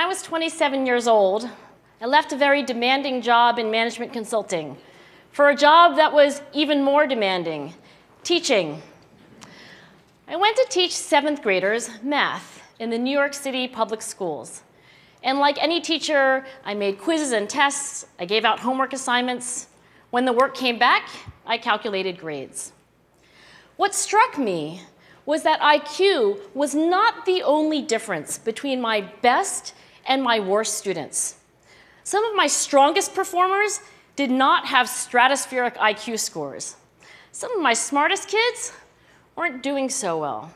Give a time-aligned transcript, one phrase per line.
[0.00, 1.46] I was 27 years old,
[2.00, 4.78] I left a very demanding job in management consulting
[5.30, 7.74] for a job that was even more demanding
[8.22, 8.80] teaching.
[10.26, 14.62] I went to teach seventh graders math in the New York City public schools.
[15.22, 19.68] And like any teacher, I made quizzes and tests, I gave out homework assignments.
[20.08, 21.10] When the work came back,
[21.44, 22.72] I calculated grades.
[23.76, 24.80] What struck me
[25.26, 29.74] was that IQ was not the only difference between my best
[30.06, 31.36] and my worst students.
[32.04, 33.80] Some of my strongest performers
[34.16, 36.76] did not have stratospheric IQ scores.
[37.32, 38.72] Some of my smartest kids
[39.36, 40.52] weren't doing so well.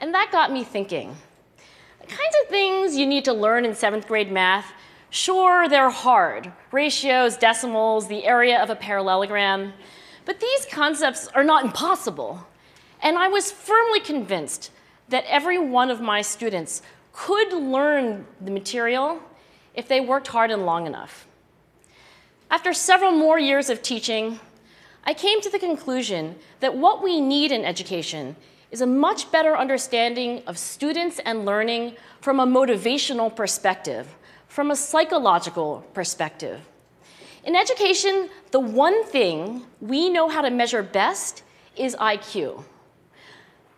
[0.00, 1.14] And that got me thinking.
[2.00, 4.72] The kinds of things you need to learn in seventh grade math,
[5.10, 9.72] sure, they're hard ratios, decimals, the area of a parallelogram.
[10.24, 12.46] But these concepts are not impossible.
[13.00, 14.70] And I was firmly convinced
[15.08, 16.82] that every one of my students
[17.14, 19.20] could learn the material
[19.74, 21.26] if they worked hard and long enough.
[22.50, 24.40] After several more years of teaching,
[25.04, 28.36] I came to the conclusion that what we need in education
[28.70, 34.08] is a much better understanding of students and learning from a motivational perspective,
[34.48, 36.60] from a psychological perspective.
[37.44, 41.42] In education, the one thing we know how to measure best
[41.76, 42.64] is IQ.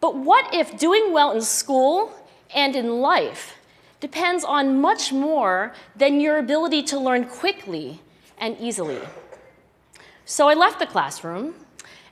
[0.01, 2.13] But what if doing well in school
[2.55, 3.55] and in life
[4.01, 8.01] depends on much more than your ability to learn quickly
[8.39, 9.01] and easily?
[10.25, 11.55] So I left the classroom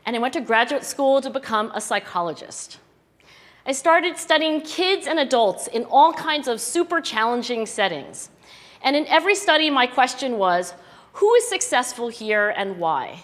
[0.07, 2.79] and I went to graduate school to become a psychologist.
[3.67, 8.29] I started studying kids and adults in all kinds of super challenging settings.
[8.83, 10.75] And in every study, my question was
[11.15, 13.23] who is successful here and why?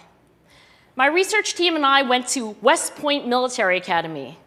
[0.95, 4.37] My research team and I went to West Point Military Academy.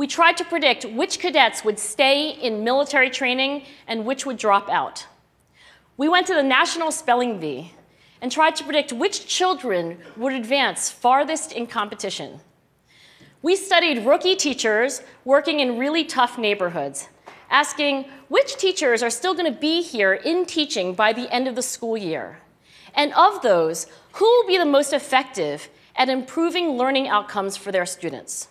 [0.00, 4.70] We tried to predict which cadets would stay in military training and which would drop
[4.70, 5.06] out.
[5.98, 7.74] We went to the National Spelling Bee
[8.22, 12.40] and tried to predict which children would advance farthest in competition.
[13.42, 17.10] We studied rookie teachers working in really tough neighborhoods,
[17.50, 21.56] asking which teachers are still going to be here in teaching by the end of
[21.56, 22.38] the school year.
[22.94, 27.84] And of those, who will be the most effective at improving learning outcomes for their
[27.84, 28.48] students?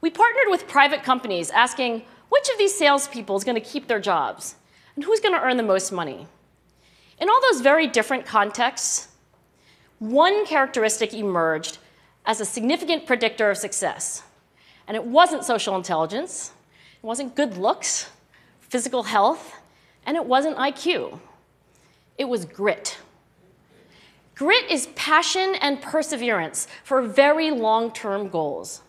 [0.00, 4.00] We partnered with private companies asking which of these salespeople is going to keep their
[4.00, 4.54] jobs
[4.94, 6.26] and who's going to earn the most money.
[7.20, 9.08] In all those very different contexts,
[9.98, 11.78] one characteristic emerged
[12.24, 14.22] as a significant predictor of success.
[14.88, 16.52] And it wasn't social intelligence,
[17.02, 18.08] it wasn't good looks,
[18.60, 19.54] physical health,
[20.06, 21.20] and it wasn't IQ.
[22.16, 22.98] It was grit.
[24.34, 28.80] Grit is passion and perseverance for very long term goals.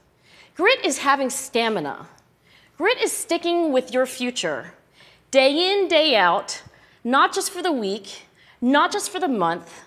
[0.62, 2.08] Grit is having stamina.
[2.78, 4.74] Grit is sticking with your future,
[5.32, 6.62] day in, day out,
[7.04, 8.28] not just for the week,
[8.62, 9.86] not just for the month,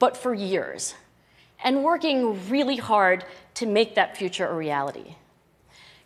[0.00, 0.96] but for years,
[1.62, 3.24] and working really hard
[3.54, 5.14] to make that future a reality.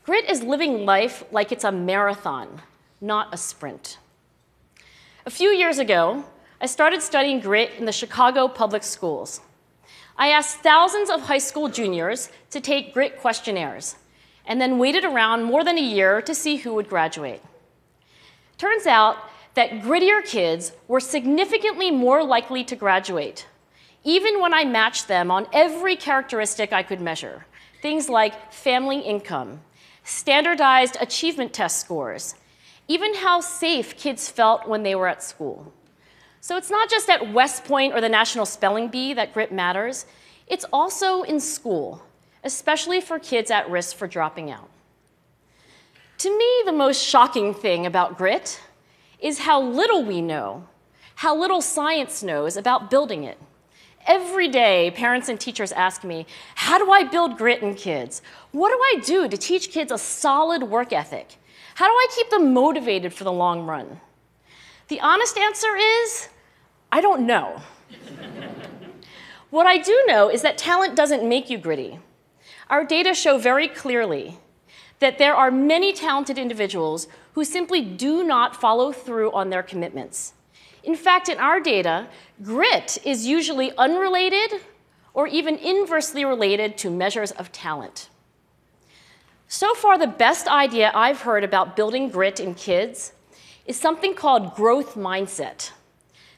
[0.04, 2.60] Grit is living life like it's a marathon,
[3.00, 3.96] not a sprint.
[5.24, 6.22] A few years ago,
[6.60, 9.40] I started studying grit in the Chicago public schools.
[10.18, 13.96] I asked thousands of high school juniors to take grit questionnaires
[14.46, 17.42] and then waited around more than a year to see who would graduate.
[18.58, 19.16] Turns out
[19.54, 23.46] that grittier kids were significantly more likely to graduate,
[24.04, 27.46] even when I matched them on every characteristic I could measure
[27.82, 29.60] things like family income,
[30.04, 32.36] standardized achievement test scores,
[32.86, 35.72] even how safe kids felt when they were at school.
[36.40, 40.06] So it's not just at West Point or the National Spelling Bee that grit matters,
[40.46, 42.02] it's also in school,
[42.44, 44.68] especially for kids at risk for dropping out.
[46.18, 48.60] To me, the most shocking thing about grit
[49.18, 50.66] is how little we know,
[51.16, 53.38] how little science knows about building it.
[54.06, 56.26] Every day, parents and teachers ask me,
[56.56, 58.20] How do I build grit in kids?
[58.50, 61.36] What do I do to teach kids a solid work ethic?
[61.76, 64.00] How do I keep them motivated for the long run?
[64.88, 66.28] The honest answer is
[66.90, 67.62] I don't know.
[69.50, 71.98] what I do know is that talent doesn't make you gritty.
[72.72, 74.38] Our data show very clearly
[74.98, 80.32] that there are many talented individuals who simply do not follow through on their commitments.
[80.82, 82.08] In fact, in our data,
[82.42, 84.62] grit is usually unrelated
[85.12, 88.08] or even inversely related to measures of talent.
[89.48, 93.12] So far, the best idea I've heard about building grit in kids
[93.66, 95.72] is something called growth mindset.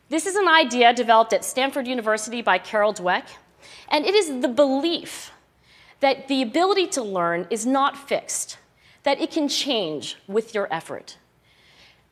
[0.08, 3.28] This is an idea developed at Stanford University by Carol Dweck,
[3.88, 5.30] and it is the belief
[6.04, 8.58] that the ability to learn is not fixed,
[9.04, 11.16] that it can change with your effort.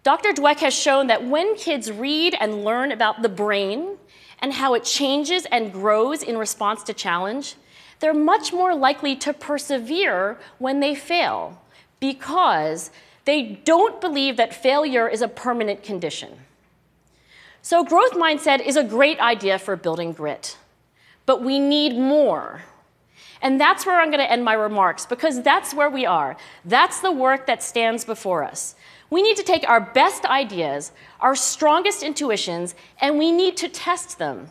[0.03, 0.31] Dr.
[0.31, 3.99] Dweck has shown that when kids read and learn about the brain
[4.41, 7.55] and how it changes and grows in response to challenge,
[8.01, 11.61] they're much more likely to persevere when they fail
[12.01, 12.91] because
[13.27, 16.31] they don't believe that failure is a permanent condition.
[17.61, 20.57] So, growth mindset is a great idea for building grit,
[21.27, 22.63] but we need more.
[23.43, 26.37] And that's where I'm going to end my remarks because that's where we are.
[26.65, 28.77] That's the work that stands before us.
[29.11, 34.19] We need to take our best ideas, our strongest intuitions, and we need to test
[34.19, 34.49] them.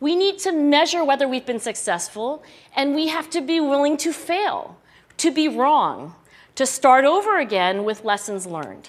[0.00, 2.42] We need to measure whether we've been successful,
[2.74, 4.78] and we have to be willing to fail,
[5.18, 6.14] to be wrong,
[6.54, 8.88] to start over again with lessons learned.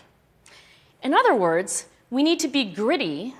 [1.03, 3.35] In other words, we need to be gritty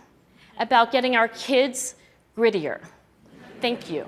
[0.60, 1.96] about getting our kids
[2.38, 2.81] grittier.
[3.62, 4.06] Thank you.